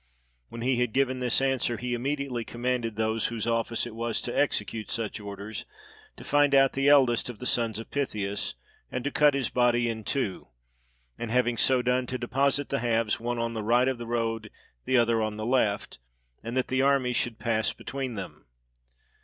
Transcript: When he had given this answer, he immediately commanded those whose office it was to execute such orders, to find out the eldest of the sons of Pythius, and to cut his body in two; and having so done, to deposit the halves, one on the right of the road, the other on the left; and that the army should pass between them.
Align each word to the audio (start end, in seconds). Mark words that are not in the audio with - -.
When 0.49 0.61
he 0.61 0.79
had 0.79 0.93
given 0.93 1.19
this 1.19 1.39
answer, 1.41 1.77
he 1.77 1.93
immediately 1.93 2.43
commanded 2.43 2.95
those 2.95 3.27
whose 3.27 3.45
office 3.45 3.85
it 3.85 3.93
was 3.93 4.19
to 4.21 4.35
execute 4.35 4.89
such 4.89 5.19
orders, 5.19 5.63
to 6.17 6.23
find 6.23 6.55
out 6.55 6.73
the 6.73 6.87
eldest 6.89 7.29
of 7.29 7.37
the 7.37 7.45
sons 7.45 7.77
of 7.77 7.91
Pythius, 7.91 8.55
and 8.91 9.03
to 9.03 9.11
cut 9.11 9.35
his 9.35 9.51
body 9.51 9.87
in 9.87 10.03
two; 10.03 10.47
and 11.19 11.29
having 11.29 11.55
so 11.55 11.83
done, 11.83 12.07
to 12.07 12.17
deposit 12.17 12.69
the 12.69 12.79
halves, 12.79 13.19
one 13.19 13.37
on 13.37 13.53
the 13.53 13.61
right 13.61 13.87
of 13.87 13.99
the 13.99 14.07
road, 14.07 14.49
the 14.85 14.97
other 14.97 15.21
on 15.21 15.37
the 15.37 15.45
left; 15.45 15.99
and 16.41 16.57
that 16.57 16.69
the 16.69 16.81
army 16.81 17.13
should 17.13 17.37
pass 17.37 17.71
between 17.71 18.15
them. 18.15 18.47